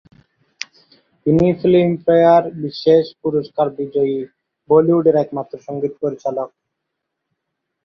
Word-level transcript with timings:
তিনি 1.25 1.45
ফিল্মফেয়ার 1.59 2.43
বিশেষ 2.63 3.03
পুরস্কার 3.21 3.67
বিজয়ী 3.77 4.17
বলিউডের 4.69 5.15
একমাত্র 5.23 5.53
সঙ্গীত 5.67 5.93
পরিচালক। 6.03 6.49